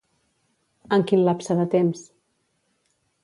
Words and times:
En 0.97 1.05
quin 1.11 1.21
lapse 1.27 1.57
de 1.59 1.67
temps? 1.75 2.03